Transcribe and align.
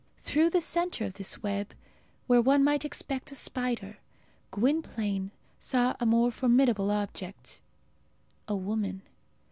Through 0.17 0.49
the 0.49 0.61
centre 0.61 1.05
of 1.05 1.13
this 1.13 1.43
web, 1.43 1.75
where 2.25 2.41
one 2.41 2.63
might 2.63 2.83
expect 2.83 3.31
a 3.31 3.35
spider, 3.35 3.99
Gwynplaine 4.49 5.29
saw 5.59 5.95
a 5.99 6.07
more 6.07 6.31
formidable 6.31 6.89
object 6.89 7.61
a 8.47 8.55
woman. 8.55 9.03